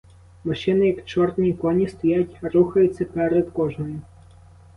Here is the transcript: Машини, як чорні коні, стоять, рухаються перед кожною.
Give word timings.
Машини, 0.45 0.87
як 0.87 1.05
чорні 1.05 1.53
коні, 1.53 1.87
стоять, 1.87 2.35
рухаються 2.41 3.05
перед 3.05 3.49
кожною. 3.49 4.01